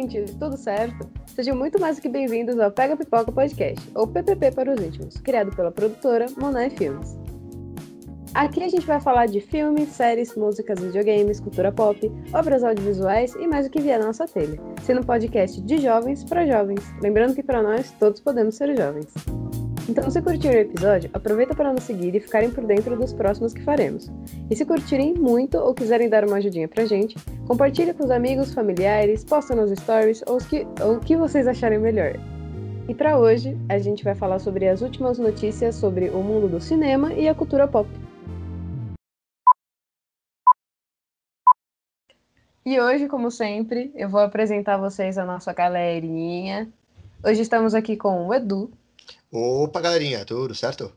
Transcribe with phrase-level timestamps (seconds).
[0.00, 1.08] ouvintes, tudo certo?
[1.26, 5.16] Sejam muito mais do que bem-vindos ao Pega Pipoca Podcast, ou PPP para os íntimos,
[5.18, 7.18] criado pela produtora Monet Filmes.
[8.32, 13.46] Aqui a gente vai falar de filmes, séries, músicas, videogames, cultura pop, obras audiovisuais e
[13.46, 17.34] mais o que vier na nossa telha, sendo um podcast de jovens para jovens, lembrando
[17.34, 19.12] que para nós todos podemos ser jovens.
[19.90, 23.52] Então, se curtiram o episódio, aproveita para nos seguir e ficarem por dentro dos próximos
[23.52, 24.08] que faremos.
[24.48, 27.16] E se curtirem muito ou quiserem dar uma ajudinha pra gente,
[27.48, 31.80] compartilhe com os amigos, familiares, posta nos stories ou, que, ou o que vocês acharem
[31.80, 32.12] melhor.
[32.88, 36.60] E para hoje, a gente vai falar sobre as últimas notícias sobre o mundo do
[36.60, 37.90] cinema e a cultura pop.
[42.64, 46.68] E hoje, como sempre, eu vou apresentar vocês a nossa galerinha.
[47.24, 48.70] Hoje estamos aqui com o Edu.
[49.32, 50.92] Opa, galerinha, tudo certo?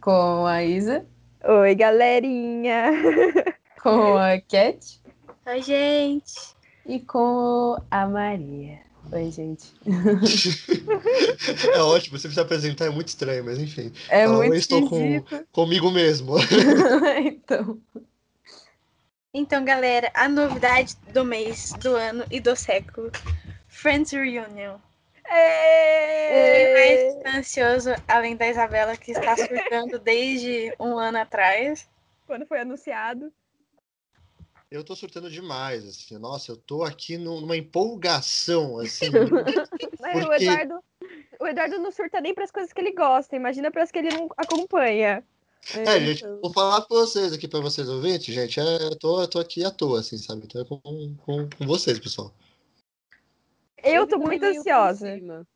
[0.00, 1.04] Com a Isa.
[1.44, 2.90] Oi, galerinha.
[3.82, 5.00] Com a Cat.
[5.46, 6.56] Oi, gente.
[6.86, 8.80] E com a Maria.
[9.12, 9.74] Oi, gente.
[11.72, 13.92] é ótimo, você se apresentar é muito estranho, mas enfim.
[14.08, 16.34] É Fala, muito eu estou com, comigo mesmo.
[17.22, 17.80] então.
[19.32, 23.12] Então, galera, a novidade do mês, do ano e do século.
[23.68, 24.78] Friends Reunion.
[25.28, 31.88] Quem mais está ansioso, além da Isabela, que está surtando desde um ano atrás?
[32.26, 33.32] Quando foi anunciado.
[34.70, 36.18] Eu tô surtando demais, assim.
[36.18, 39.06] Nossa, eu tô aqui numa empolgação, assim.
[40.00, 40.28] Mas porque...
[40.28, 40.74] o, Eduardo,
[41.40, 43.98] o Eduardo não surta nem para as coisas que ele gosta, imagina para as que
[43.98, 45.22] ele não acompanha.
[45.74, 48.60] É, gente, vou falar com vocês aqui, para vocês ouvintes, gente.
[48.60, 50.42] É, eu, tô, eu tô aqui à toa, assim, sabe?
[50.44, 52.32] Então é com, com, com vocês, pessoal.
[53.82, 55.08] Eu, tô muito ansiosa.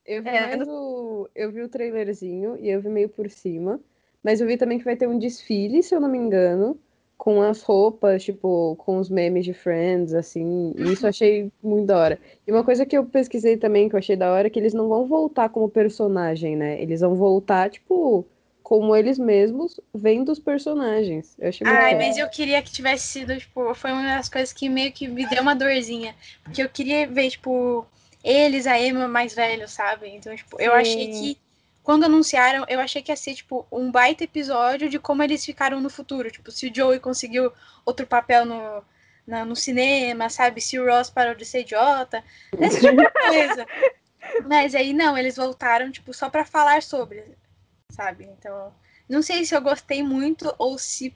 [0.07, 3.81] Eu vi, é, o, eu vi o trailerzinho e eu vi meio por cima.
[4.23, 6.79] Mas eu vi também que vai ter um desfile, se eu não me engano,
[7.17, 10.75] com as roupas, tipo, com os memes de Friends, assim.
[10.77, 12.19] E isso eu achei muito da hora.
[12.47, 14.75] E uma coisa que eu pesquisei também, que eu achei da hora, é que eles
[14.75, 16.81] não vão voltar como personagem, né?
[16.81, 18.27] Eles vão voltar, tipo,
[18.63, 21.35] como eles mesmos vendo os personagens.
[21.39, 24.69] Eu achei Ai, mas eu queria que tivesse sido, tipo, foi uma das coisas que
[24.69, 26.15] meio que me deu uma dorzinha.
[26.45, 27.87] Porque eu queria ver, tipo
[28.23, 30.09] eles, a Emma mais velho, sabe?
[30.09, 30.65] Então, tipo, Sim.
[30.65, 31.39] eu achei que
[31.83, 35.81] quando anunciaram, eu achei que ia ser, tipo, um baita episódio de como eles ficaram
[35.81, 36.31] no futuro.
[36.31, 37.53] Tipo, se o Joey conseguiu
[37.85, 38.85] outro papel no,
[39.27, 40.61] na, no cinema, sabe?
[40.61, 42.23] Se o Ross parou de ser idiota,
[42.59, 43.67] esse tipo de coisa.
[44.47, 47.25] Mas aí, não, eles voltaram, tipo, só para falar sobre,
[47.91, 48.25] sabe?
[48.25, 48.73] Então,
[49.09, 51.15] não sei se eu gostei muito ou se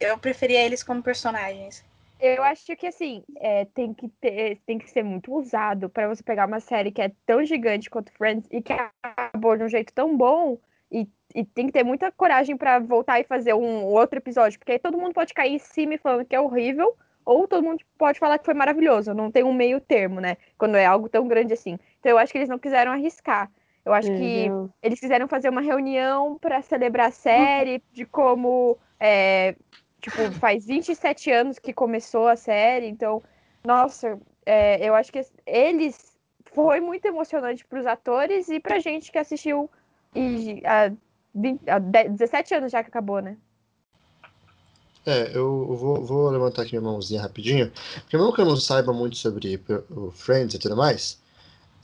[0.00, 1.84] eu preferia eles como personagens.
[2.20, 6.22] Eu acho que assim, é, tem que ter, tem que ser muito usado para você
[6.22, 9.92] pegar uma série que é tão gigante quanto Friends e que acabou de um jeito
[9.92, 10.58] tão bom
[10.90, 14.72] e, e tem que ter muita coragem para voltar e fazer um outro episódio, porque
[14.72, 18.18] aí todo mundo pode cair em cima falando que é horrível, ou todo mundo pode
[18.18, 19.14] falar que foi maravilhoso.
[19.14, 20.36] Não tem um meio termo, né?
[20.58, 21.78] Quando é algo tão grande assim.
[21.98, 23.50] Então eu acho que eles não quiseram arriscar.
[23.84, 24.18] Eu acho uhum.
[24.18, 24.50] que
[24.82, 29.56] eles quiseram fazer uma reunião para celebrar a série, de como é,
[30.04, 33.22] Tipo, faz 27 anos que começou a série, então,
[33.64, 36.14] nossa, é, eu acho que eles
[36.52, 39.70] foi muito emocionante para os atores e pra gente que assistiu
[40.14, 40.92] e há,
[41.34, 43.38] 20, há 17 anos já que acabou, né?
[45.06, 47.72] É, eu vou, vou levantar aqui minha mãozinha rapidinho,
[48.02, 51.18] porque mesmo que eu não saiba muito sobre o Friends e tudo mais,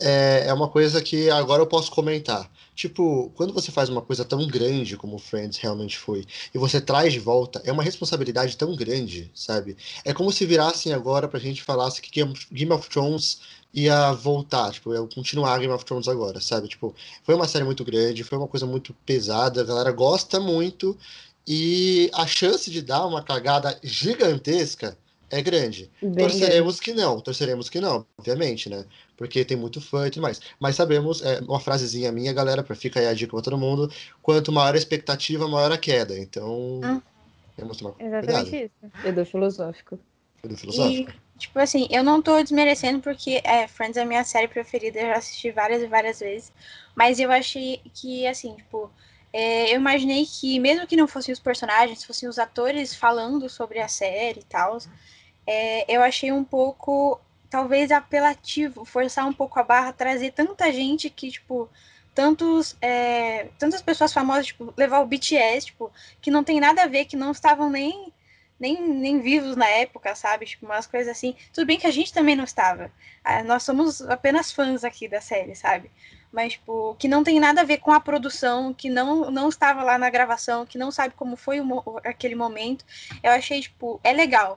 [0.01, 2.51] é, é uma coisa que agora eu posso comentar.
[2.75, 6.25] Tipo, quando você faz uma coisa tão grande como Friends realmente foi,
[6.55, 9.77] e você traz de volta, é uma responsabilidade tão grande, sabe?
[10.05, 13.41] É como se virassem agora pra gente falasse que Game of Thrones
[13.73, 16.69] ia voltar, tipo, ia continuar Game of Thrones agora, sabe?
[16.69, 20.97] Tipo, foi uma série muito grande, foi uma coisa muito pesada, a galera gosta muito,
[21.47, 24.97] e a chance de dar uma cagada gigantesca
[25.31, 25.91] é grande.
[26.03, 26.81] Bem torceremos grande.
[26.81, 28.85] que não, torceremos que não, obviamente, né?
[29.17, 30.41] Porque tem muito fã e tudo mais.
[30.59, 33.91] Mas sabemos, é uma frasezinha minha, galera, para ficar aí a dica pra todo mundo:
[34.21, 36.19] quanto maior a expectativa, maior a queda.
[36.19, 37.01] Então, hum.
[37.57, 38.71] temos que tomar Exatamente cuidado.
[38.83, 39.07] isso.
[39.07, 39.99] Edu filosófico.
[40.43, 41.11] Edu filosófico.
[41.11, 44.99] E, tipo assim, eu não tô desmerecendo porque é, Friends é a minha série preferida,
[44.99, 46.53] eu já assisti várias e várias vezes.
[46.95, 48.91] Mas eu achei que, assim, tipo.
[49.33, 53.79] É, eu imaginei que, mesmo que não fossem os personagens, fossem os atores falando sobre
[53.79, 54.77] a série e tal,
[55.53, 57.21] é, eu achei um pouco,
[57.51, 61.69] talvez, apelativo, forçar um pouco a barra, trazer tanta gente que, tipo,
[62.15, 65.91] tantos, é, tantas pessoas famosas, tipo, levar o BTS, tipo,
[66.23, 68.13] que não tem nada a ver, que não estavam nem,
[68.61, 70.47] nem, nem vivos na época, sabe?
[70.47, 71.35] Tipo, umas coisas assim.
[71.53, 72.93] Tudo bem que a gente também não estava.
[73.25, 75.91] Ah, nós somos apenas fãs aqui da série, sabe?
[76.31, 79.83] Mas, tipo, que não tem nada a ver com a produção, que não, não estava
[79.83, 82.85] lá na gravação, que não sabe como foi o, aquele momento.
[83.21, 84.57] Eu achei, tipo, é legal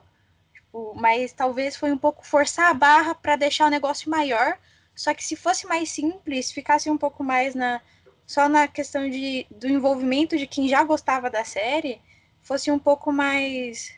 [0.74, 4.58] Tipo, mas talvez foi um pouco forçar a barra para deixar o negócio maior.
[4.92, 7.80] Só que se fosse mais simples, ficasse um pouco mais na
[8.26, 12.00] só na questão de, do envolvimento de quem já gostava da série,
[12.42, 13.94] fosse um pouco mais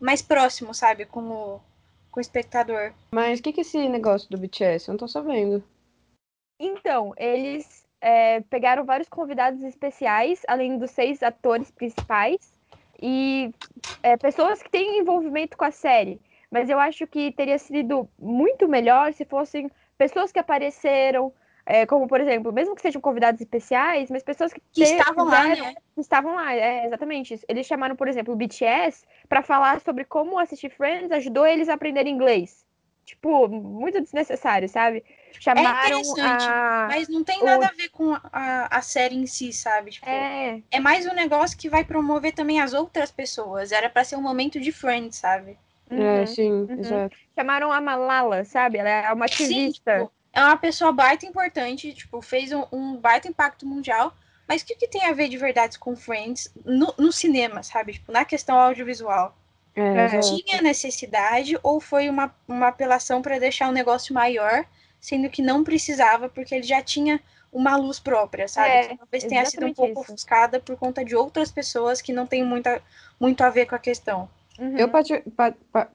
[0.00, 1.60] mais próximo, sabe, com o,
[2.10, 2.94] com o espectador.
[3.12, 4.88] Mas o que, que é esse negócio do BTS?
[4.88, 5.62] Eu não tô sabendo.
[6.58, 12.53] Então, eles é, pegaram vários convidados especiais, além dos seis atores principais,
[13.00, 13.52] e
[14.02, 16.20] é, pessoas que têm envolvimento com a série.
[16.50, 21.32] Mas eu acho que teria sido muito melhor se fossem pessoas que apareceram,
[21.66, 25.48] é, como por exemplo, mesmo que sejam convidados especiais, mas pessoas que, que estavam lá,
[25.48, 25.74] né?
[25.94, 27.40] Que estavam lá, é, exatamente.
[27.48, 31.74] Eles chamaram, por exemplo, o BTS para falar sobre como assistir Friends ajudou eles a
[31.74, 32.64] aprender inglês.
[33.04, 35.04] Tipo, muito desnecessário, sabe?
[35.38, 36.86] Chamaram é a...
[36.88, 37.68] Mas não tem nada o...
[37.68, 39.90] a ver com a, a série em si, sabe?
[39.90, 40.62] Tipo, é...
[40.70, 43.72] é mais um negócio que vai promover também as outras pessoas.
[43.72, 45.58] Era para ser um momento de Friends, sabe?
[45.90, 46.80] Uhum, é, sim, uhum.
[46.80, 47.16] exato.
[47.34, 48.78] Chamaram a Malala, sabe?
[48.78, 49.98] Ela é uma ativista.
[49.98, 54.14] Sim, tipo, é uma pessoa baita importante, tipo, fez um, um baita impacto mundial.
[54.48, 57.94] Mas o que, que tem a ver de verdade com Friends no, no cinema, sabe?
[57.94, 59.34] Tipo, na questão audiovisual?
[59.76, 64.64] É, Tinha necessidade ou foi uma, uma apelação para deixar o negócio maior,
[65.00, 67.20] sendo que não precisava, porque ele já tinha
[67.52, 68.68] uma luz própria, sabe?
[68.68, 70.12] É, Talvez tenha sido um pouco isso.
[70.12, 72.82] ofuscada por conta de outras pessoas que não tem muita,
[73.18, 74.28] muito a ver com a questão.
[74.58, 74.76] Uhum.
[74.76, 75.02] Eu pa
[75.72, 75.88] pa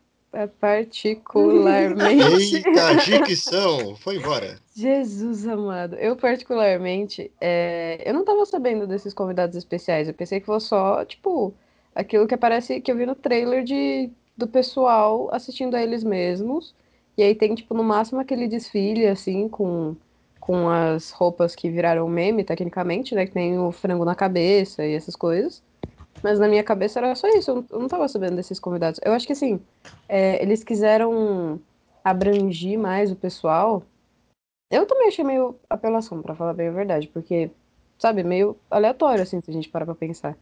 [0.59, 2.57] particularmente.
[2.67, 3.95] Eita, dicção!
[3.95, 4.59] Foi embora.
[4.75, 5.95] Jesus amado.
[5.95, 8.01] Eu, particularmente, é...
[8.05, 10.07] eu não tava sabendo desses convidados especiais.
[10.07, 11.53] Eu pensei que fosse só, tipo,
[11.99, 16.73] aquilo que aparece, que eu vi no trailer de, do pessoal assistindo a eles mesmos.
[17.17, 19.95] E aí tem, tipo, no máximo aquele desfile, assim, com,
[20.39, 23.25] com as roupas que viraram meme, tecnicamente, né?
[23.25, 25.61] Que tem o frango na cabeça e essas coisas.
[26.23, 28.99] Mas na minha cabeça era só isso, eu não tava sabendo desses convidados.
[29.03, 29.59] Eu acho que, assim,
[30.07, 31.59] é, eles quiseram
[32.03, 33.83] abrangir mais o pessoal.
[34.71, 37.51] Eu também achei meio apelação, para falar bem a verdade, porque,
[37.97, 40.37] sabe, meio aleatório, assim, se a gente parar pra pensar.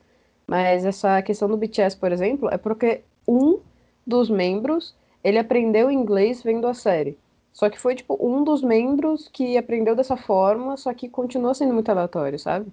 [0.47, 3.59] Mas essa questão do BTS, por exemplo, é porque um
[4.05, 7.17] dos membros, ele aprendeu inglês vendo a série.
[7.51, 11.73] Só que foi, tipo, um dos membros que aprendeu dessa forma, só que continua sendo
[11.73, 12.71] muito aleatório, sabe?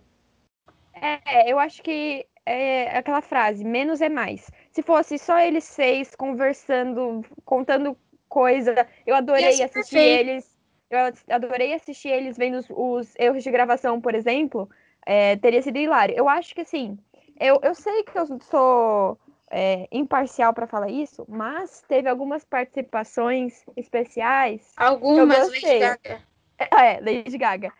[0.94, 4.50] É, eu acho que é aquela frase, menos é mais.
[4.70, 7.96] Se fosse só eles seis conversando, contando
[8.28, 10.20] coisa, eu adorei assistir perfeito.
[10.20, 10.54] eles.
[10.90, 10.98] Eu
[11.34, 14.68] adorei assistir eles vendo os, os erros de gravação, por exemplo.
[15.06, 16.14] É, teria sido hilário.
[16.14, 16.98] Eu acho que assim,
[17.38, 19.18] eu, eu sei que eu sou
[19.50, 24.72] é, imparcial para falar isso, mas teve algumas participações especiais.
[24.76, 26.22] Algumas, Lady Gaga.
[26.58, 27.72] É, Lady Gaga.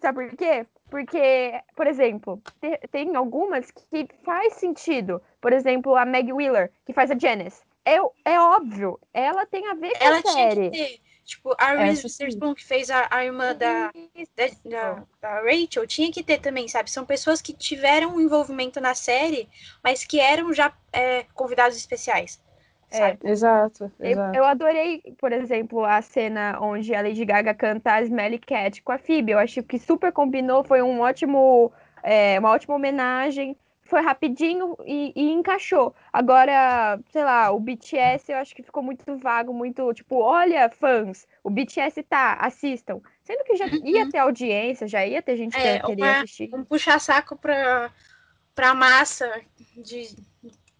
[0.00, 0.66] Sabe por quê?
[0.90, 5.20] Porque, por exemplo, te, tem algumas que faz sentido.
[5.40, 7.62] Por exemplo, a Meg Wheeler, que faz a Janice.
[7.84, 11.00] É, é óbvio, ela tem a ver com ela a série.
[11.26, 13.90] Tipo, a Reese Witherspoon, que fez a, a irmã da,
[14.64, 16.88] da, da, Rachel, tinha que ter também, sabe?
[16.88, 19.48] São pessoas que tiveram um envolvimento na série,
[19.82, 22.40] mas que eram já é, convidados especiais.
[22.92, 23.26] É, exato.
[23.26, 23.92] exato.
[23.98, 28.80] Eu, eu, adorei, por exemplo, a cena onde a Lady Gaga canta a Smelly Cat
[28.82, 29.32] com a Phoebe.
[29.32, 31.72] Eu acho que super combinou, foi um ótimo,
[32.04, 33.56] é, uma ótima homenagem
[33.86, 35.94] foi rapidinho e, e, encaixou.
[36.12, 41.26] Agora, sei lá, o BTS eu acho que ficou muito vago, muito tipo, olha, fãs,
[41.42, 43.00] o BTS tá, assistam.
[43.22, 44.10] Sendo que já ia uhum.
[44.10, 46.50] ter audiência, já ia ter gente é, que queria uma, assistir.
[46.54, 47.90] Um puxa-saco pra,
[48.54, 49.30] pra massa
[49.76, 50.14] de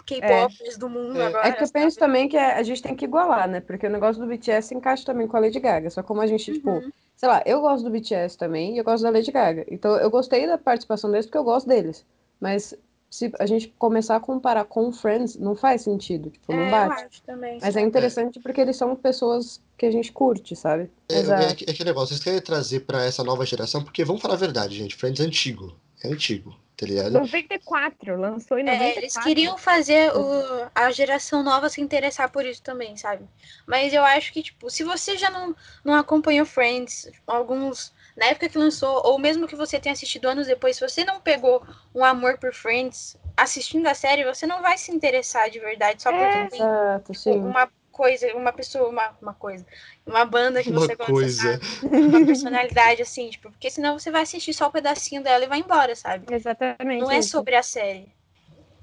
[0.06, 0.78] K-popers é.
[0.78, 1.26] do mundo é.
[1.26, 1.48] agora.
[1.48, 3.60] É que eu penso também que a gente tem que igualar, né?
[3.60, 5.90] Porque o negócio do BTS encaixa também com a Lady Gaga.
[5.90, 6.80] Só como a gente, tipo, uhum.
[6.80, 9.66] tipo, sei lá, eu gosto do BTS também e eu gosto da Lady Gaga.
[9.68, 12.06] Então eu gostei da participação deles porque eu gosto deles.
[12.40, 12.74] Mas
[13.10, 17.00] se a gente começar a comparar com Friends, não faz sentido, tipo, não é, bate.
[17.02, 20.90] Eu acho também, Mas é interessante porque eles são pessoas que a gente curte, sabe?
[21.08, 24.34] É, é, é aquele negócio, vocês querem trazer para essa nova geração, porque vamos falar
[24.34, 27.12] a verdade, gente, Friends é antigo, é antigo, tá ligado?
[27.12, 28.98] 94, lançou em 94.
[28.98, 33.24] É, eles queriam fazer o, a geração nova se interessar por isso também, sabe?
[33.66, 38.48] Mas eu acho que, tipo, se você já não, não acompanhou Friends, alguns na época
[38.48, 41.62] que lançou, ou mesmo que você tenha assistido anos depois, se você não pegou
[41.94, 46.10] um amor por Friends assistindo a série, você não vai se interessar de verdade só
[46.10, 49.66] porque é, tem exato, tipo, uma coisa, uma pessoa, uma, uma coisa,
[50.06, 51.58] uma banda que uma você coisa.
[51.58, 51.66] gosta?
[51.82, 55.58] Uma personalidade assim, tipo, porque senão você vai assistir só um pedacinho dela e vai
[55.58, 56.32] embora, sabe?
[56.34, 57.00] Exatamente.
[57.00, 58.14] Não é sobre a série.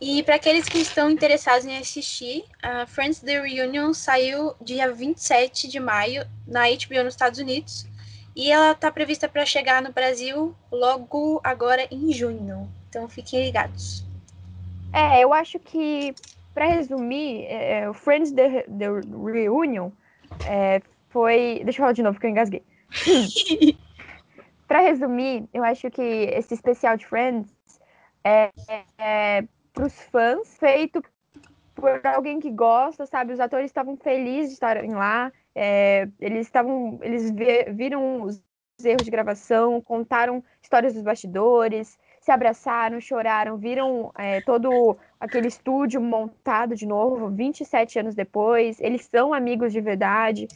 [0.02, 5.68] E para aqueles que estão interessados em assistir, a Friends The Reunion saiu dia 27
[5.68, 7.86] de maio na HBO nos Estados Unidos.
[8.36, 12.70] E ela está prevista para chegar no Brasil logo agora em junho.
[12.90, 14.04] Então fiquem ligados.
[14.92, 16.16] É, eu acho que
[16.54, 18.88] Pra resumir, é, é, o Friends The, The
[19.32, 19.90] Reunion
[20.46, 21.62] é, foi.
[21.64, 22.64] Deixa eu falar de novo porque eu engasguei.
[24.68, 27.50] pra resumir, eu acho que esse especial de Friends
[28.24, 28.52] é,
[29.00, 31.04] é pros fãs, feito
[31.74, 33.34] por alguém que gosta, sabe?
[33.34, 37.32] Os atores estavam felizes de estarem lá, é, eles estavam, eles
[37.76, 38.44] viram os
[38.84, 46.02] erros de gravação, contaram histórias dos bastidores, se abraçaram, choraram, viram é, todo aquele estúdio
[46.02, 48.80] montado de novo, 27 anos depois.
[48.80, 50.48] Eles são amigos de verdade.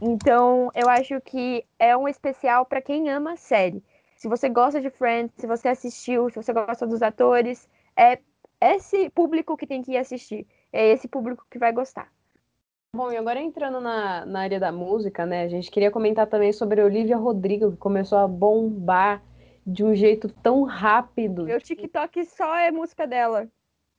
[0.00, 3.82] Então, eu acho que é um especial para quem ama a série.
[4.16, 8.18] Se você gosta de Friends, se você assistiu, se você gosta dos atores, é
[8.60, 10.46] esse público que tem que ir assistir.
[10.72, 12.10] É esse público que vai gostar.
[12.94, 15.44] Bom, e agora entrando na, na área da música, né?
[15.44, 19.22] A gente queria comentar também sobre a Olivia Rodrigo, que começou a bombar
[19.64, 21.44] de um jeito tão rápido.
[21.44, 23.46] Meu TikTok só é música dela.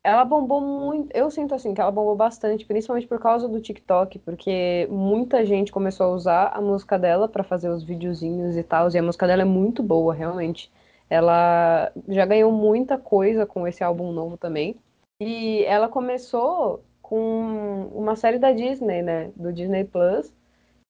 [0.04, 1.16] Ela bombou muito.
[1.16, 5.72] Eu sinto assim que ela bombou bastante, principalmente por causa do TikTok, porque muita gente
[5.72, 8.90] começou a usar a música dela para fazer os videozinhos e tal.
[8.90, 10.70] E a música dela é muito boa, realmente.
[11.10, 14.76] Ela já ganhou muita coisa com esse álbum novo também.
[15.22, 19.32] E ela começou com uma série da Disney, né?
[19.36, 20.34] Do Disney Plus,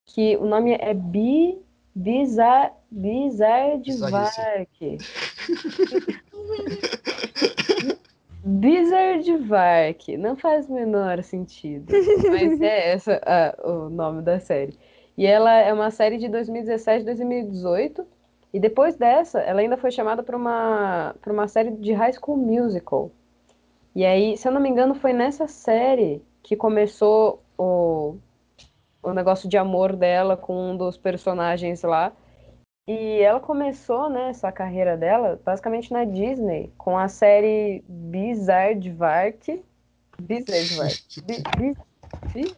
[0.05, 1.57] que o nome é Bi
[1.95, 4.29] Bizar, Bizardvark.
[8.45, 10.15] Bizardvark.
[10.15, 11.91] Não faz o menor sentido.
[12.29, 13.19] Mas é essa
[13.63, 14.77] o nome da série.
[15.17, 18.05] E ela é uma série de 2017 2018.
[18.53, 23.11] E depois dessa, ela ainda foi chamada para uma, uma série de High School Musical.
[23.95, 28.17] E aí, se eu não me engano, foi nessa série que começou o,
[29.03, 32.11] o negócio de amor dela com um dos personagens lá.
[32.87, 38.73] E ela começou, né, essa carreira dela, basicamente na Disney, com a série Bizarre
[40.19, 40.73] Bizarre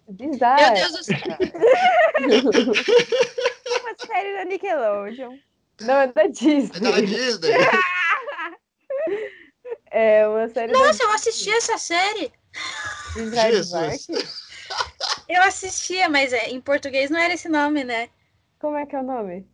[0.07, 0.63] Bizarre.
[0.63, 1.19] Meu Deus do céu.
[3.81, 5.37] Uma série da Nickelodeon.
[5.81, 6.77] Não, é da Disney.
[6.77, 7.53] É da Disney.
[9.93, 11.05] é uma série Nossa, da...
[11.05, 12.33] eu assisti essa série.
[13.15, 14.07] Jesus.
[15.29, 18.09] Eu assistia, mas é, em português não era esse nome, né?
[18.59, 19.47] Como é que é o nome?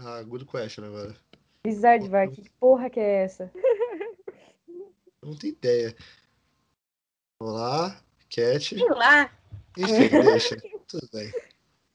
[0.00, 1.16] Ah, good question agora.
[1.64, 2.32] Bizarre Vark.
[2.32, 3.50] Que porra que é essa?
[5.20, 5.96] Não tenho ideia.
[7.42, 8.76] Olá, Cat.
[8.76, 9.30] Sei lá.
[9.76, 10.56] Enfim, deixa.
[10.86, 11.32] Tudo bem.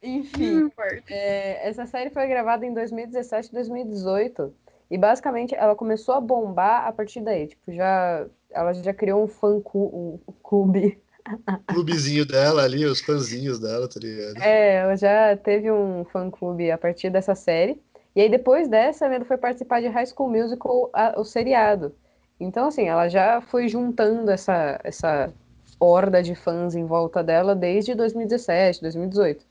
[0.02, 0.70] Enfim,
[1.08, 4.54] é, essa série foi gravada em 2017 e 2018.
[4.94, 7.48] E basicamente ela começou a bombar a partir daí.
[7.48, 8.28] Tipo, já.
[8.52, 11.02] Ela já criou um fã um clube
[11.66, 14.38] clubezinho dela ali, os fãzinhos dela, tá ligado?
[14.40, 17.82] É, ela já teve um fã-clube a partir dessa série.
[18.16, 21.96] E aí depois dessa, ela foi participar de High School Musical, a, o seriado.
[22.40, 25.34] Então, assim, ela já foi juntando essa, essa
[25.80, 29.44] horda de fãs em volta dela desde 2017, 2018.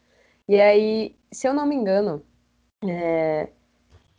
[0.48, 2.22] E aí, se eu não me engano,
[2.86, 3.48] é,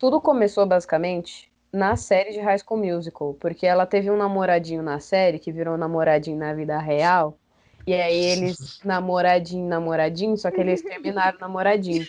[0.03, 4.99] tudo começou basicamente na série de High School Musical, porque ela teve um namoradinho na
[4.99, 7.37] série que virou namoradinho na vida real,
[7.87, 12.05] e aí eles namoradinho, namoradinho, só que eles terminaram namoradinho.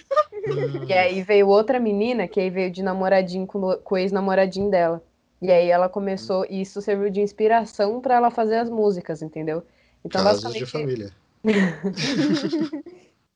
[0.88, 5.00] E aí veio outra menina que aí veio de namoradinho com, com o ex-namoradinho dela.
[5.40, 9.62] E aí ela começou, e isso serviu de inspiração para ela fazer as músicas, entendeu?
[10.04, 10.64] Então, Casos basicamente...
[10.64, 11.12] de família.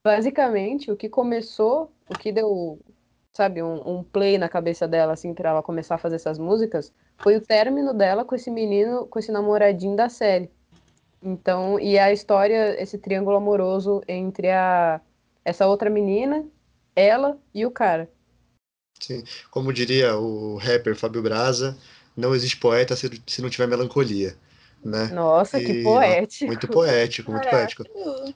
[0.03, 2.77] basicamente, o que começou, o que deu,
[3.39, 6.91] sabe, um, um play na cabeça dela, assim, para ela começar a fazer essas músicas,
[7.17, 10.51] foi o término dela com esse menino, com esse namoradinho da série.
[11.23, 14.99] Então, e a história, esse triângulo amoroso entre a
[15.45, 16.45] essa outra menina,
[16.93, 18.09] ela e o cara.
[18.99, 21.77] Sim, como diria o rapper Fábio Braza,
[22.17, 24.35] não existe poeta se, se não tiver melancolia.
[24.83, 25.07] Né?
[25.07, 26.47] Nossa, e, que poético.
[26.47, 27.83] Muito poético, muito poético.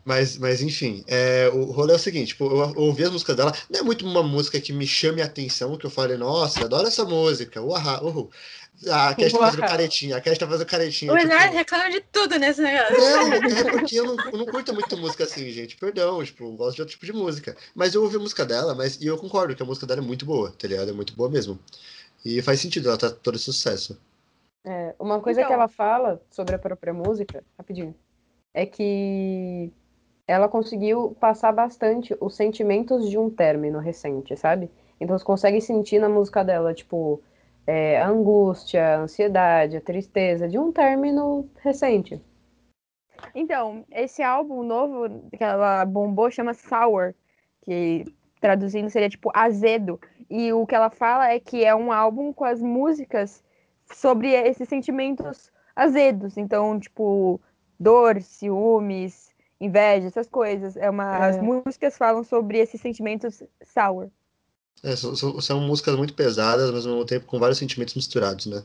[0.03, 3.53] Mas, mas enfim, é, o rolê é o seguinte, tipo, eu, ouvi as músicas dela,
[3.69, 6.88] não é muito uma música que me chame a atenção, que eu falei, nossa, adoro
[6.88, 8.29] essa música, uha, uhul.
[8.89, 11.13] Ah, a Cash tá fazendo caretinha, a Cash tá fazendo caretinha.
[11.13, 11.31] O tipo...
[11.31, 12.97] Eduardo reclama de tudo nesse negócio.
[12.97, 15.77] Não, é porque eu não, eu não curto muito música assim, gente.
[15.77, 17.55] Perdão, tipo, eu gosto de outro tipo de música.
[17.73, 20.03] Mas eu ouvi a música dela, mas e eu concordo que a música dela é
[20.03, 20.89] muito boa, tá ligado?
[20.89, 21.57] É muito boa mesmo.
[22.25, 23.97] E faz sentido, ela tá todo sucesso.
[24.65, 25.50] É, uma coisa então...
[25.50, 27.93] que ela fala sobre a própria música, rapidinho,
[28.53, 29.72] é que
[30.27, 34.72] ela conseguiu passar bastante os sentimentos de um término recente, sabe?
[35.00, 37.22] Então você consegue sentir na música dela, tipo,
[37.67, 42.22] é, a angústia, a ansiedade, a tristeza de um término recente.
[43.36, 47.13] Então, esse álbum novo que ela bombou chama Sour,
[47.62, 48.05] que
[48.39, 50.00] traduzindo seria tipo azedo.
[50.29, 53.43] E o que ela fala é que é um álbum com as músicas
[53.95, 56.38] sobre esses sentimentos azedos.
[56.38, 57.39] Então, tipo,
[57.79, 60.75] dor, ciúmes, inveja, essas coisas.
[60.77, 61.29] É uma, É.
[61.29, 64.09] As músicas falam sobre esses sentimentos sour.
[64.83, 68.45] É, são, são- são músicas muito pesadas, mas ao mesmo tempo com vários sentimentos misturados,
[68.47, 68.63] né?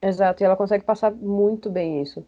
[0.00, 2.24] Exato, e ela consegue passar muito bem isso.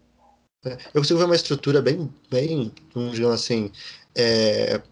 [0.64, 3.70] É, Eu consigo ver uma estrutura bem, bem, vamos dizer assim,
[4.14, 4.82] é,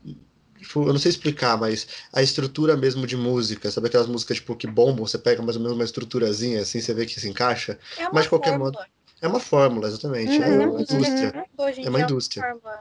[0.59, 4.55] tipo, eu não sei explicar, mas a estrutura mesmo de música, sabe aquelas músicas tipo
[4.57, 7.79] que bombam, você pega mais ou menos uma estruturazinha assim, você vê que se encaixa.
[7.97, 8.73] É uma Mas de qualquer fórmula.
[8.73, 8.85] modo,
[9.21, 10.41] É uma fórmula, exatamente.
[10.43, 10.71] É Uhum.
[10.71, 11.45] uma indústria.
[11.59, 12.43] Hoje em É uma indústria.
[12.45, 12.81] uma fórmula.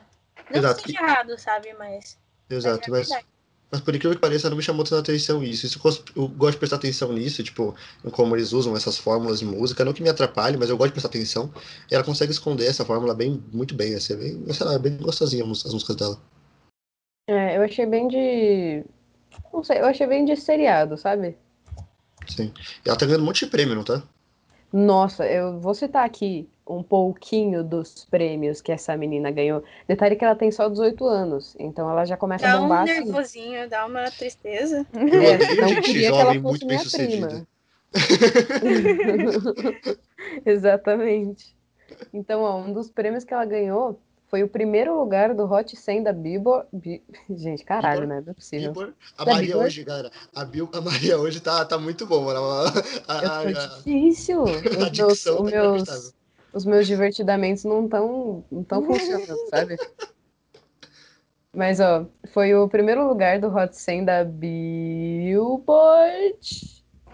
[0.52, 0.84] Não Exato.
[0.84, 1.74] que errado, sabe?
[1.80, 2.18] Mas.
[2.50, 3.28] Exato, é mas, verdade.
[3.72, 5.66] mas por incrível que pareça, não me chamou tanta atenção isso.
[5.66, 5.78] isso
[6.16, 9.84] eu gosto- de prestar atenção nisso, tipo, em como eles usam essas fórmulas de música.
[9.84, 11.52] Não que me atrapalhe, mas eu gosto de prestar atenção.
[11.92, 14.80] E ela consegue esconder essa fórmula bem, muito bem, assim, é bem, sei lá, é
[14.80, 16.22] bem gostosinha as músicas dela.
[17.28, 18.84] É, eu achei bem de.
[19.54, 21.38] Não sei, eu achei bem de seriado, sabe?
[22.28, 22.54] Sim.
[22.86, 24.04] E ela tá ganhando um monte de prêmio, não tá?
[24.72, 29.64] Nossa, eu vou citar aqui um pouquinho dos prêmios que essa menina ganhou.
[29.88, 32.84] Detalhe que ela tem só 18 anos, então ela já começa a Dá um bombar
[32.84, 32.94] assim.
[33.06, 34.86] nervosinho, dá uma tristeza.
[34.94, 37.30] Eu É, odeio não gente queria que ela jovem fosse muito bem minha prima.
[37.30, 37.48] sucedida.
[40.46, 41.56] Exatamente.
[42.14, 46.04] Então, ó, um dos prêmios que ela ganhou foi o primeiro lugar do Hot 100
[46.04, 46.68] da Billboard.
[46.72, 48.20] Bi- Gente, caralho, Billboard?
[48.20, 48.24] né?
[48.26, 48.94] Não é possível.
[49.18, 52.34] A Da Maria hoje, galera, a, Bil, a Maria hoje tá, tá muito boa.
[52.34, 52.74] Ela,
[53.08, 54.44] a, a, difícil.
[54.44, 56.14] Os meus, tá meus,
[56.54, 59.78] os meus divertidamentos não estão não tão funcionando, sabe?
[61.54, 65.58] Mas, ó, foi o primeiro lugar do Hot 100 da Billboard.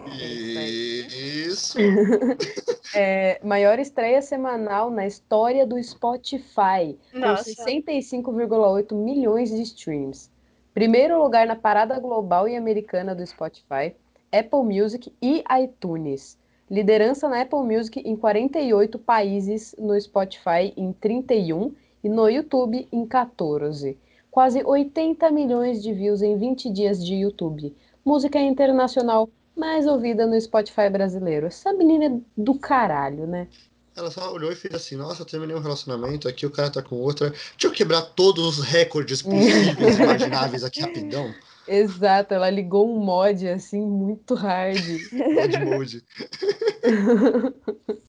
[0.07, 1.77] Isso.
[2.95, 7.49] É, maior estreia semanal na história do Spotify, com Nossa.
[7.49, 10.29] 65,8 milhões de streams.
[10.75, 13.95] Primeiro lugar na parada global e americana do Spotify,
[14.31, 16.37] Apple Music e iTunes.
[16.69, 23.07] Liderança na Apple Music em 48 países, no Spotify em 31 e no YouTube em
[23.07, 23.97] 14.
[24.29, 27.75] Quase 80 milhões de views em 20 dias de YouTube.
[28.05, 31.47] Música internacional mais ouvida no Spotify brasileiro.
[31.47, 33.47] Essa menina é do caralho, né?
[33.95, 36.81] Ela só olhou e fez assim: Nossa, eu terminei um relacionamento, aqui o cara tá
[36.81, 37.29] com outra.
[37.29, 41.33] Deixa eu quebrar todos os recordes possíveis imagináveis aqui rapidão.
[41.67, 44.83] Exato, ela ligou um mod assim muito hard.
[45.11, 46.03] God mode.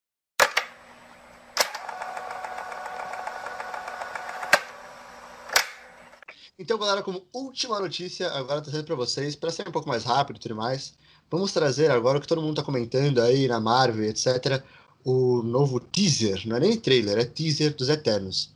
[6.56, 10.36] Então, galera, como última notícia, agora trazendo para vocês, para ser um pouco mais rápido
[10.36, 10.94] e tudo mais,
[11.30, 14.62] vamos trazer agora o que todo mundo tá comentando aí na Marvel, etc.
[15.04, 18.52] O novo teaser, não é nem trailer, é teaser dos Eternos.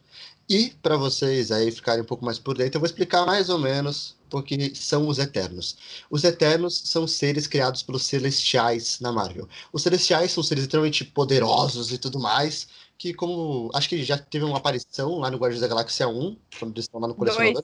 [0.49, 3.59] E para vocês aí ficarem um pouco mais por dentro, eu vou explicar mais ou
[3.59, 5.77] menos o que são os Eternos.
[6.11, 9.47] Os Eternos são seres criados pelos Celestiais na Marvel.
[9.73, 14.45] Os Celestiais são seres extremamente poderosos e tudo mais, que como acho que já teve
[14.45, 17.63] uma aparição lá no Guardiões da Galáxia 1, quando eles estão lá no colecionador.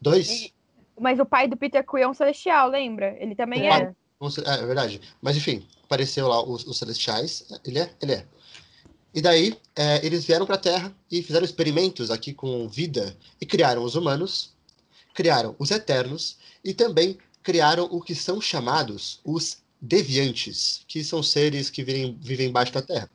[0.00, 0.30] Dois?
[0.30, 0.54] E-
[1.00, 3.16] Mas o pai do Peter Quill é um celestial, lembra?
[3.18, 3.72] Ele também É.
[3.80, 3.84] é.
[3.86, 3.96] Não
[4.44, 5.00] É, é verdade.
[5.20, 7.44] Mas enfim, apareceu lá os, os Celestiais.
[7.64, 7.94] Ele é?
[8.00, 8.26] Ele é.
[9.14, 13.44] E daí, é, eles vieram para a Terra e fizeram experimentos aqui com vida e
[13.44, 14.52] criaram os humanos,
[15.12, 21.68] criaram os Eternos e também criaram o que são chamados os Deviantes, que são seres
[21.68, 23.10] que vivem, vivem embaixo da Terra.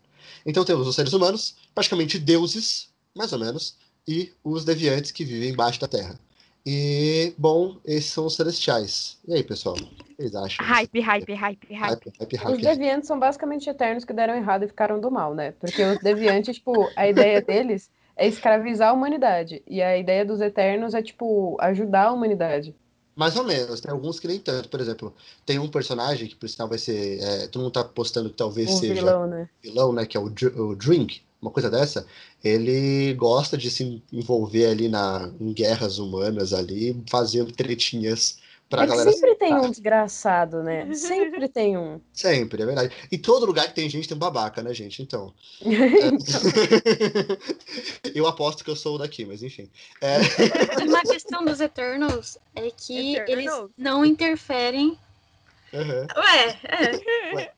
[0.46, 5.50] Então temos os seres humanos, praticamente deuses, mais ou menos, e os Deviantes que vivem
[5.50, 6.20] embaixo da Terra.
[6.70, 9.18] E, bom, esses são os Celestiais.
[9.26, 9.76] E aí, pessoal?
[9.76, 10.66] O que vocês acham?
[10.66, 12.12] Hype, hype, hype, hype.
[12.20, 15.52] Hype, hype, Os deviantes são basicamente eternos que deram errado e ficaram do mal, né?
[15.52, 19.64] Porque os deviantes, tipo, a ideia deles é escravizar a humanidade.
[19.66, 22.76] E a ideia dos eternos é, tipo, ajudar a humanidade.
[23.16, 24.68] Mais ou menos, tem alguns que nem tanto.
[24.68, 27.20] Por exemplo, tem um personagem que, por sinal, vai ser.
[27.24, 29.50] é, todo mundo tá postando que talvez O seja vilão, né?
[29.64, 30.06] vilão, né?
[30.06, 32.06] Que é o, Dr- o Drink, uma coisa dessa.
[32.44, 38.86] Ele gosta de se envolver ali na, em guerras humanas ali, fazendo tretinhas pra É
[38.86, 39.12] que galera.
[39.12, 40.88] sempre tem um desgraçado, né?
[40.94, 42.02] Sempre tem um.
[42.12, 42.94] Sempre, é verdade.
[43.12, 45.02] Em todo lugar que tem gente tem um babaca, né, gente?
[45.02, 45.34] Então.
[48.14, 49.70] eu aposto que eu sou o daqui, mas enfim.
[50.02, 50.18] É,
[50.86, 53.72] Uma questão dos Eternals é que eles Eternals?
[53.78, 54.98] não interferem.
[55.74, 56.08] aham.
[56.18, 57.36] Ué, é.
[57.36, 57.52] Ué.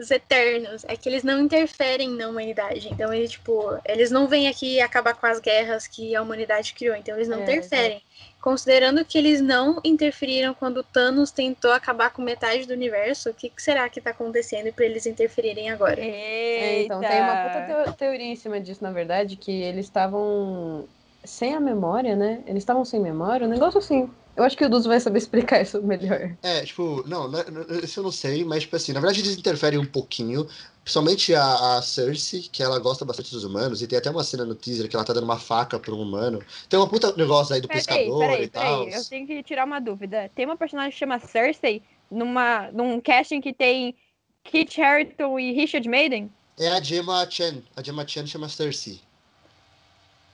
[0.00, 2.88] Os Eternos é que eles não interferem na humanidade.
[2.90, 6.96] Então, eles, tipo, eles não vêm aqui acabar com as guerras que a humanidade criou.
[6.96, 8.02] Então, eles não É, interferem.
[8.40, 13.50] Considerando que eles não interferiram quando Thanos tentou acabar com metade do universo, o que,
[13.50, 16.00] que será que tá acontecendo para eles interferirem agora?
[16.00, 20.88] É, então, tem uma puta teo- teoria em cima disso, na verdade, que eles estavam
[21.22, 22.42] sem a memória, né?
[22.46, 24.10] Eles estavam sem memória, um negócio assim.
[24.40, 26.36] Eu acho que o Duz vai saber explicar isso melhor.
[26.42, 27.42] É, tipo, não, não-
[27.84, 30.46] isso eu não sei, mas, tipo assim, na verdade eles interferem um pouquinho,
[30.82, 34.46] Principalmente a, a Cersei, que ela gosta bastante dos humanos, e tem até uma cena
[34.46, 36.42] no teaser que ela tá dando uma faca pra um humano.
[36.70, 38.86] Tem uma puta negócio aí do Peraí, pescador peraí, e tal.
[38.86, 38.94] peraí.
[38.94, 40.30] Eu tenho que tirar uma dúvida.
[40.34, 43.94] Tem uma personagem que chama Cersei numa, num casting que tem
[44.42, 46.32] Kit Harington e Richard Maiden?
[46.58, 47.62] É a Gemma Chan.
[47.76, 49.00] A Gemma Chan chama Cersei.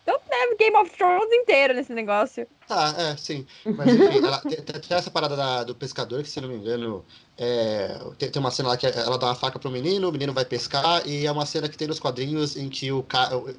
[0.06, 2.46] É Game of Thrones inteiro nesse negócio.
[2.68, 3.46] Tá, é, sim.
[3.64, 7.04] Mas enfim, ela, tem, tem- essa parada da- do pescador, que se não me engano,
[7.36, 10.32] é, tem, tem uma cena lá que ela dá uma faca pro menino, o menino
[10.32, 13.04] vai pescar, e é uma cena que tem nos quadrinhos em que o,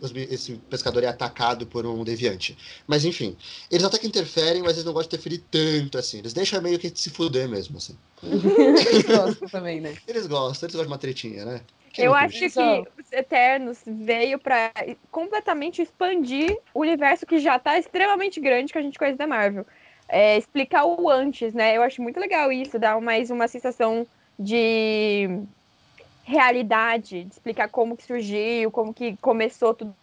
[0.01, 2.57] os- esse pescador é atacado por um deviante.
[2.87, 3.35] Mas enfim,
[3.69, 6.19] eles até que interferem, mas eles não gostam de interferir tanto assim.
[6.19, 7.97] Eles deixam meio que se fuder mesmo, assim.
[8.23, 9.95] Eles gostam também, né?
[10.07, 11.61] Eles gostam, eles gostam de uma tretinha, né?
[11.97, 12.45] Eu acho que
[12.99, 14.71] os Eternos veio pra
[15.11, 19.65] completamente expandir o universo que já tá extremamente grande que a gente conhece da Marvel.
[20.09, 21.75] É, explicar o antes, né?
[21.75, 24.07] Eu acho muito legal isso, dar mais uma sensação
[24.39, 25.41] de
[26.23, 29.95] realidade, de explicar como que surgiu, como que começou tudo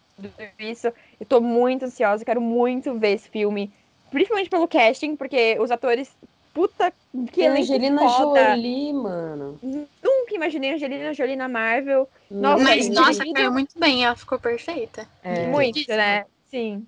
[0.59, 0.87] isso.
[1.19, 3.71] Eu tô muito ansiosa, quero muito ver esse filme,
[4.11, 6.15] principalmente pelo casting, porque os atores,
[6.55, 8.49] puta que Que elenco Angelina foda.
[8.55, 9.59] Jolie, mano.
[9.61, 12.09] Nunca imaginei Angelina Jolie na Marvel.
[12.31, 15.05] Nossa, Mas, nossa, dirigido- caiu muito bem, ela ficou perfeita.
[15.21, 15.45] É.
[15.47, 15.89] Muito, Isso.
[15.91, 16.25] né?
[16.49, 16.87] Sim.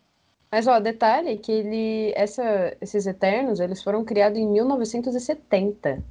[0.50, 6.02] Mas, ó, detalhe que ele, essa, esses Eternos, eles foram criados em 1970.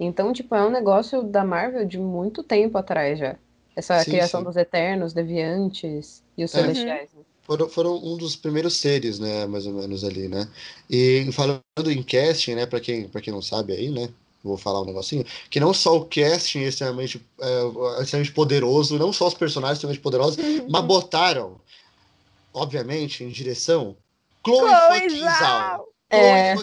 [0.00, 3.36] Então, tipo, é um negócio da Marvel de muito tempo atrás já.
[3.76, 4.46] Essa Sim, criação sim.
[4.46, 6.60] dos Eternos, Deviantes e os É.
[6.60, 7.12] Celestiais.
[7.14, 7.22] né?
[7.42, 10.48] Foram, foram um dos primeiros seres, né, mais ou menos ali, né?
[10.88, 14.08] E falando em casting, né, para quem, pra quem não sabe aí, né,
[14.44, 19.12] vou falar um negocinho, que não só o casting é extremamente, é, extremamente poderoso, não
[19.12, 20.36] só os personagens extremamente poderosos,
[20.68, 21.60] mas botaram,
[22.54, 23.96] obviamente, em direção
[24.44, 25.24] Chloe fucking.
[26.10, 26.54] É.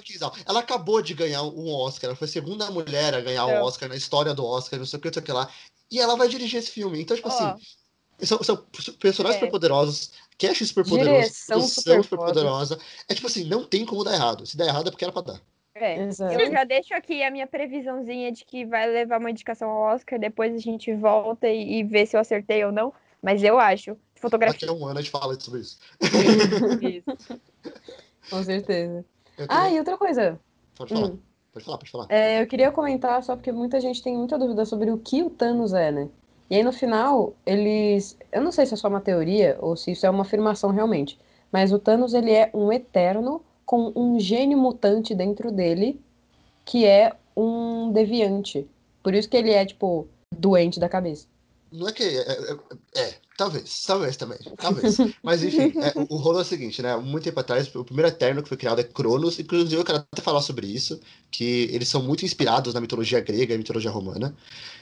[0.45, 3.63] Ela acabou de ganhar um Oscar, ela foi a segunda mulher a ganhar um.
[3.63, 5.49] Oscar na história do Oscar, não sei o que, não sei o que lá.
[5.91, 7.01] E ela vai dirigir esse filme.
[7.01, 7.65] Então, tipo Ó, assim,
[8.25, 8.57] são, são
[8.99, 9.39] personagens É.
[9.39, 12.79] super poderosos, cast super poderoso, Direção produção super poderosa.
[13.07, 14.45] É tipo assim, não tem como dar errado.
[14.45, 15.41] Se der errado é porque era pra dar.
[15.75, 16.07] é.
[16.07, 20.19] Eu já deixo aqui a minha previsãozinha de que vai levar uma indicação ao Oscar,
[20.19, 22.93] depois a gente volta e, e vê se eu acertei ou não.
[23.21, 23.91] Mas eu acho.
[23.91, 24.69] Daqui Fotografia.
[24.69, 25.77] a um ano a gente fala sobre isso.
[26.81, 27.39] isso.
[28.29, 29.05] Com certeza.
[29.47, 30.39] Ah, e outra coisa.
[30.75, 31.19] Pode falar, Hum.
[31.53, 32.05] pode falar, pode falar.
[32.09, 35.29] É, eu queria comentar só porque muita gente tem muita dúvida sobre o que o
[35.29, 36.09] Thanos é, né?
[36.49, 38.17] E aí no final, eles.
[38.31, 41.19] Eu não sei se é só uma teoria ou se isso é uma afirmação realmente.
[41.51, 46.01] Mas o Thanos, ele é um eterno com um gênio mutante dentro dele,
[46.65, 48.67] que é um deviante.
[49.03, 51.27] Por isso que ele é, tipo, doente da cabeça.
[51.71, 52.03] Não é que.
[52.03, 54.37] É, é- é, talvez, talvez também.
[54.57, 54.97] Talvez.
[55.23, 56.95] Mas enfim, é, o, o rolo é o seguinte, né?
[56.97, 59.39] Muito tempo atrás, o primeiro Eterno que foi criado é Cronos.
[59.39, 60.99] Inclusive, eu quero até falar sobre isso,
[61.31, 64.35] que eles são muito inspirados na mitologia grega e mitologia romana.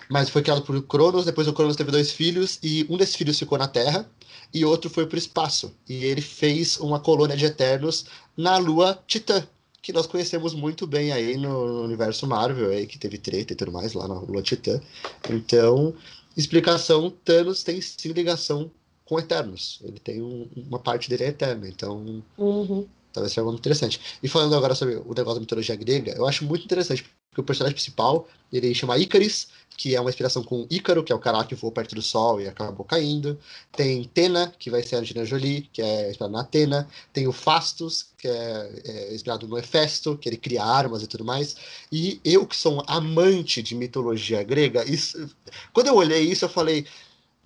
[0.09, 3.37] Mas foi criado por Cronos, depois o Cronos teve dois filhos, e um desses filhos
[3.37, 4.09] ficou na Terra,
[4.51, 5.71] e outro foi pro espaço.
[5.87, 9.45] E ele fez uma colônia de Eternos na lua Titã.
[9.83, 13.71] Que nós conhecemos muito bem aí no universo Marvel, aí, que teve treta e tudo
[13.71, 14.81] mais lá na Lua Titã.
[15.29, 15.93] Então,
[16.37, 18.71] explicação, Thanos tem sim ligação
[19.03, 19.79] com Eternos.
[19.83, 22.87] Ele tem um- uma parte dele é eterna, então Uhum.
[23.17, 23.99] Talvez seja algo interessante.
[24.21, 27.43] E falando agora sobre o negócio da mitologia grega, eu acho muito interessante, porque o
[27.43, 31.43] personagem principal, ele chama Ícaris, que é uma inspiração com Ícaro, que é o cara
[31.43, 33.39] que voou perto do sol e acabou caindo.
[33.71, 36.87] Tem Tena, que vai ser a Angelina Jolie, que é inspirado na Atena.
[37.13, 41.23] Tem o Fastos, que é, é inspirado no Hefesto, que ele cria armas e tudo
[41.23, 41.55] mais.
[41.91, 45.29] E eu, que sou um amante de mitologia grega, isso,
[45.71, 46.85] quando eu olhei isso, eu falei.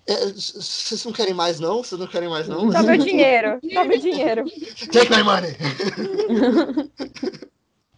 [0.06, 1.82] "É, c- Vocês não querem mais, não?
[1.82, 2.70] Vocês não querem mais, não?
[2.70, 3.60] Toma meu dinheiro.
[3.60, 4.44] Toma meu dinheiro.
[4.92, 5.56] Take my money!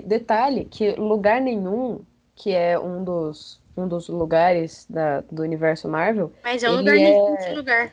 [0.04, 6.32] Detalhe que lugar nenhum, que é um dos, um dos lugares da, do universo Marvel.
[6.42, 7.92] Mas é um lugar é- nenhum esse lugar.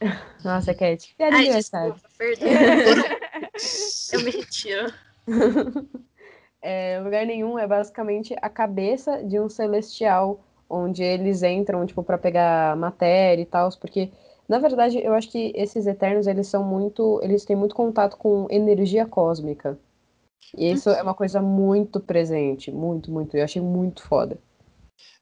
[0.44, 1.14] Nossa, Cat.
[1.18, 2.48] Desculpa, perdão.
[4.12, 4.92] Eu me retiro.
[6.62, 12.18] É, lugar nenhum é basicamente a cabeça de um celestial, onde eles entram, tipo, para
[12.18, 14.10] pegar matéria e tal, porque,
[14.48, 18.46] na verdade, eu acho que esses Eternos, eles são muito, eles têm muito contato com
[18.50, 19.78] energia cósmica.
[20.56, 24.38] E isso é uma coisa muito presente, muito, muito, eu achei muito foda.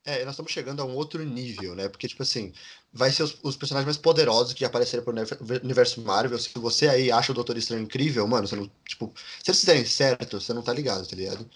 [0.04, 1.88] É, nós estamos chegando a um outro nível, né?
[1.88, 2.52] Porque, tipo assim,
[2.92, 6.38] vai ser os, os personagens mais poderosos que já apareceram pro univer- universo Marvel.
[6.38, 9.12] Se você aí acha o Doutor Estranho incrível, mano, você não, tipo,
[9.42, 11.48] se eles fizerem certo, você não tá ligado, tá ligado?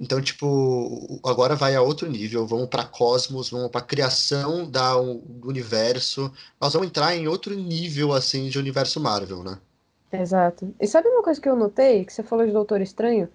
[0.00, 5.48] Então, tipo, agora vai a outro nível, vamos pra cosmos, vamos pra criação da, do
[5.48, 6.32] universo.
[6.60, 9.58] Nós vamos entrar em outro nível, assim, de universo Marvel, né?
[10.12, 10.74] Exato.
[10.80, 13.28] E sabe uma coisa que eu notei, que você falou de Doutor Estranho?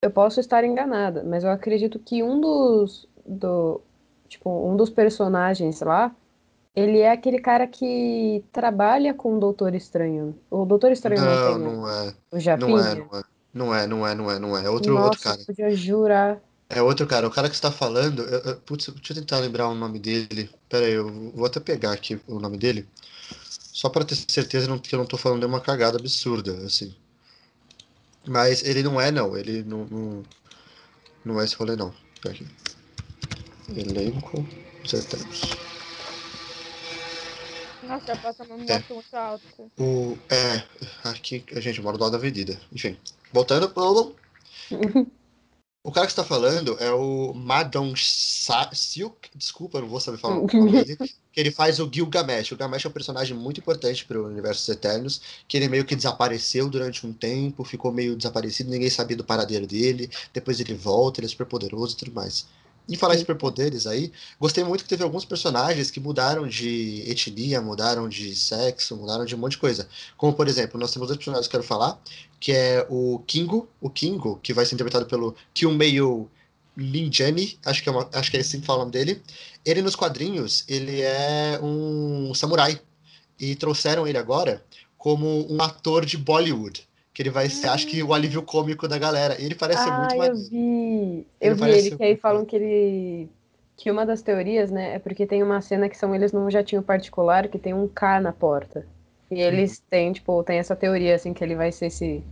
[0.00, 3.80] Eu posso estar enganada, mas eu acredito que um dos, do,
[4.28, 6.14] tipo, um dos personagens lá
[6.74, 10.34] Ele é aquele cara que trabalha com o Doutor Estranho.
[10.50, 12.14] O Doutor Estranho não, Não, tem não é.
[12.32, 13.22] o Não é, não é.
[13.54, 14.64] Não é, não é, não é, não é.
[14.64, 15.40] É outro, Nossa, outro cara.
[15.40, 16.40] eu podia jurar.
[16.70, 17.26] É outro cara.
[17.26, 18.22] O cara que você tá falando.
[18.22, 20.48] eu- eu- putz, deixa eu tentar lembrar o nome dele.
[20.70, 22.88] Pera aí, eu vou até pegar aqui o nome dele.
[23.50, 26.94] Só pra ter certeza não- que eu não tô falando nenhuma cagada absurda, assim.
[28.26, 29.36] Mas ele não é, não.
[29.36, 30.22] Ele não, não,
[31.24, 31.92] não é esse rolê, não.
[32.22, 32.46] Pera aqui.
[33.80, 34.44] Elenco
[34.82, 35.40] dos Eternos.
[37.82, 38.78] Nossa, passa uma É.
[38.78, 39.44] moto muito alta.
[39.78, 40.62] O, é,
[41.08, 42.58] aqui, gente, eu moro do lado da avenida.
[42.72, 42.96] Enfim,
[43.32, 43.72] voltando.
[45.84, 50.16] O cara que você tá falando é o Madong Sa- Silk, desculpa, não vou saber
[50.16, 52.46] falar o nome dele, que ele faz o Gilgamesh.
[52.46, 55.84] O Gilgamesh é um personagem muito importante para o Universo dos Eternos, que ele meio
[55.84, 60.72] que desapareceu durante um tempo, ficou meio desaparecido, ninguém sabia do paradeiro dele, depois ele
[60.72, 62.46] volta, ele é super poderoso e tudo mais.
[62.88, 67.60] Em falar em superpoderes aí, gostei muito que teve alguns personagens que mudaram de etnia,
[67.60, 69.88] mudaram de sexo, mudaram de um monte de coisa.
[70.16, 72.00] Como, por exemplo, nós temos dois personagens que eu quero falar,
[72.40, 76.28] que é o Kingo, o Kingo, que vai ser interpretado pelo Kyumeio
[76.76, 79.22] Linjani, acho que é, uma, acho que é assim que fala o nome dele.
[79.64, 82.80] Ele nos quadrinhos, ele é um samurai.
[83.38, 84.64] E trouxeram ele agora
[84.96, 86.86] como um ator de Bollywood.
[87.14, 89.40] Que ele vai ser, acho que, o alívio cômico da galera.
[89.40, 90.48] E ele parece ah, muito eu maneiro.
[90.48, 91.26] vi.
[91.40, 93.28] Eu Ele vi ele, que aí falam que ele.
[93.76, 96.82] Que uma das teorias, né, é porque tem uma cena que são eles num jatinho
[96.82, 98.86] particular que tem um K na porta.
[99.30, 102.22] E eles têm, tipo, tem essa teoria, assim, que ele vai ser esse,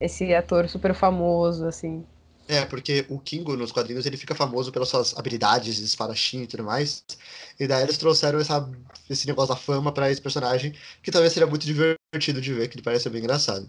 [0.00, 2.04] esse ator super famoso, assim.
[2.48, 6.46] É, porque o Kingo nos quadrinhos ele fica famoso pelas suas habilidades de espadachim e
[6.46, 7.04] tudo mais.
[7.60, 8.66] E daí eles trouxeram essa,
[9.10, 12.76] esse negócio da fama pra esse personagem, que talvez seria muito divertido de ver, que
[12.76, 13.68] ele parece bem engraçado.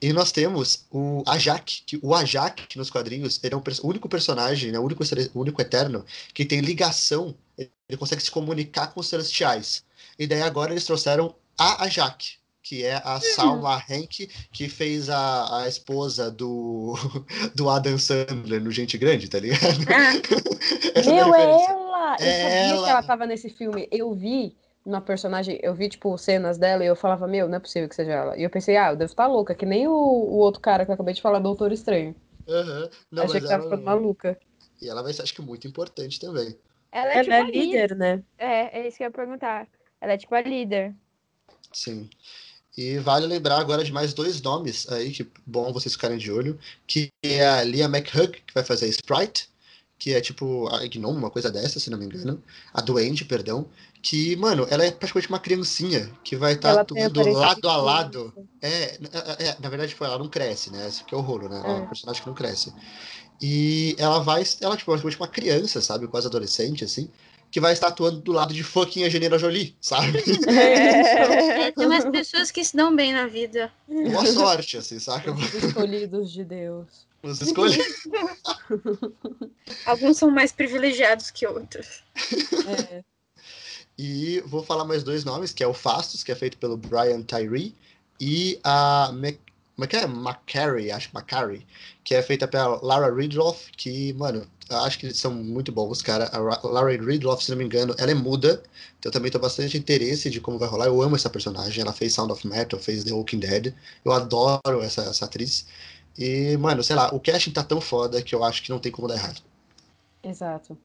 [0.00, 3.88] E nós temos o Ajak, que o Ajak que nos quadrinhos ele é um o
[3.88, 5.02] único personagem, né, o único,
[5.34, 6.04] o único eterno
[6.34, 9.84] que tem ligação, ele consegue se comunicar com os celestiais.
[10.18, 15.62] E daí agora eles trouxeram a Ajak, que é a Salma Henk, que fez a,
[15.62, 16.94] a esposa do,
[17.54, 19.84] do Adam Sandler no Gente Grande, tá ligado?
[20.94, 22.16] Essa é Meu, é ela!
[22.20, 22.90] Eu É sabia que ela.
[22.90, 23.88] ela tava nesse filme.
[23.90, 27.60] Eu vi uma personagem, eu vi, tipo, cenas dela e eu falava, meu, não é
[27.60, 28.36] possível que seja ela.
[28.38, 30.90] E eu pensei, ah, eu devo estar louca, que nem o, o outro cara que
[30.90, 32.14] eu acabei de falar, Doutor Estranho.
[32.48, 32.90] Aham.
[33.10, 34.38] Não, Achei mas que tava ela- ficando maluca.
[34.82, 36.56] E ela vai ser, acho que, muito importante também.
[36.92, 37.58] Ela é Ela tipo é a líder.
[37.60, 38.22] líder, né?
[38.36, 39.66] É, é isso que eu ia perguntar.
[40.00, 40.94] Ela é tipo a líder.
[41.72, 42.08] Sim.
[42.76, 46.58] E vale lembrar agora de mais dois nomes aí, que bom vocês ficarem de olho,
[46.86, 49.48] que é a Leah McHugh, que vai fazer Sprite,
[50.04, 52.42] que é tipo a Gnome, uma coisa dessa, se não me engano.
[52.74, 53.64] A Duende, perdão.
[54.02, 58.34] Que, mano, ela é praticamente uma criancinha que vai estar atuando de lado a lado.
[58.60, 58.98] É, é,
[59.46, 60.86] é, na verdade, tipo, ela não cresce, né?
[60.86, 61.58] Esse que é o rolo, né?
[61.64, 61.86] Ela é um É.
[61.86, 62.74] personagem que não cresce.
[63.40, 66.06] E ela vai, ela, tipo, praticamente uma criança, sabe?
[66.06, 67.08] Quase adolescente, assim,
[67.54, 70.18] que vai estar atuando do lado de fucking Angelina Jolie, sabe?
[70.48, 73.72] É, tem umas pessoas que se dão bem na vida.
[73.86, 75.30] Boa sorte, assim, saca?
[75.32, 77.06] Os escolhidos de Deus.
[77.22, 77.86] Os escolhidos.
[79.86, 82.02] Alguns são mais privilegiados que outros.
[82.90, 83.04] É.
[83.96, 87.22] E vou falar mais dois nomes, que é o Fastos, que é feito pelo Brian
[87.22, 87.72] Tyree,
[88.20, 89.36] e a Mac...
[89.74, 90.06] Como é que é?
[90.06, 91.66] Macari, acho que Macari,
[92.04, 96.26] que é feita pela Lara Ridloff, que, mano, acho que eles são muito bons, cara.
[96.26, 98.62] A Ra- Lara Ridloff, se não me engano, ela é muda,
[98.98, 100.86] então eu também tô bastante interesse de como vai rolar.
[100.86, 104.80] Eu amo essa personagem, ela fez Sound of Metal, fez The Walking Dead, eu adoro
[104.80, 105.66] essa, essa atriz.
[106.16, 108.92] E, mano, sei lá, o casting tá tão foda que eu acho que não tem
[108.92, 109.42] como dar errado.
[110.22, 110.78] Exato.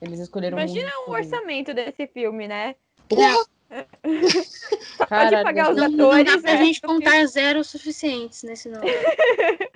[0.00, 2.76] Eles escolheram Imagina muito o orçamento desse filme, né?
[3.08, 3.44] Porra!
[4.96, 6.42] Só Caralho, pode pagar os Não, mas- não dá atores.
[6.42, 6.64] pra né?
[6.64, 8.86] gente contar zero suficientes nesse nome.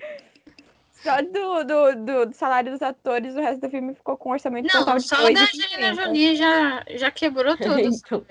[1.03, 4.33] Só do, do, do, do salário dos atores, o resto do filme ficou com um
[4.33, 5.49] orçamento total Não, de só o da 2,50.
[5.55, 7.79] Angelina Jolie já, já quebrou tudo.
[7.79, 8.23] Então.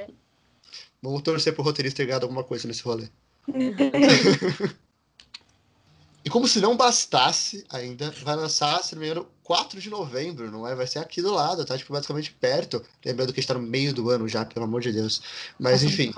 [1.03, 3.09] Vamos torcer pro roteirista ter ganhado alguma coisa nesse rolê.
[6.25, 10.51] E como se não bastasse ainda, vai lançar, se não me engano, 4 de novembro,
[10.51, 10.75] não é?
[10.75, 11.77] Vai ser aqui do lado, tá?
[11.77, 12.83] Tipo, basicamente perto.
[13.05, 15.23] Lembrando que a gente tá no meio do ano já, pelo amor de Deus.
[15.59, 16.13] Mas Nossa, enfim,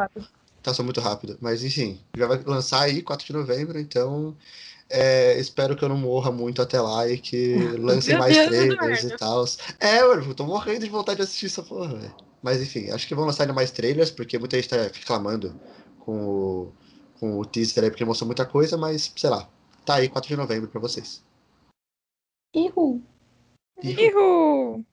[0.62, 1.38] tá só muito rápido.
[1.40, 4.36] Mas enfim, já vai lançar aí 4 de novembro, então
[4.90, 9.04] é, espero que eu não morra muito até lá e que lancem mais Deus, trailers
[9.04, 9.44] e tal.
[9.80, 12.14] É, eu tô morrendo de vontade de assistir essa porra, velho.
[12.42, 15.58] Mas enfim, acho que vão lançar ainda mais trailers, porque muita gente tá reclamando
[16.00, 16.72] com o,
[17.18, 19.48] com o teaser aí, porque mostrou muita coisa, mas sei lá.
[19.84, 21.24] Tá aí 4 de novembro pra vocês.
[22.54, 23.02] Ihu.
[23.82, 24.84] Ihu!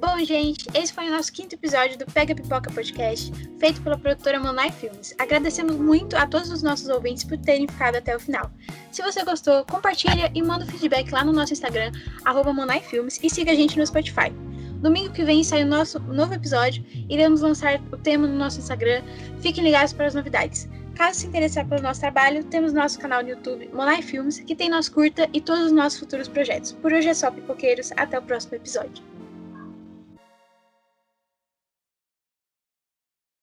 [0.00, 4.38] Bom, gente, esse foi o nosso quinto episódio do Pega Pipoca Podcast, feito pela produtora
[4.38, 5.12] Monai Filmes.
[5.18, 8.48] Agradecemos muito a todos os nossos ouvintes por terem ficado até o final.
[8.92, 11.90] Se você gostou, compartilha e manda o feedback lá no nosso Instagram,
[12.24, 14.32] arroba Monai Filmes, e siga a gente no Spotify.
[14.80, 16.84] Domingo que vem sai o nosso novo episódio.
[17.08, 19.02] Iremos lançar o tema no nosso Instagram.
[19.40, 20.68] Fiquem ligados para as novidades.
[20.98, 24.68] Caso se interessar pelo nosso trabalho, temos nosso canal no YouTube, Monai Filmes, que tem
[24.68, 26.72] nosso curta e todos os nossos futuros projetos.
[26.72, 27.92] Por hoje é só, pipoqueiros.
[27.96, 29.04] Até o próximo episódio.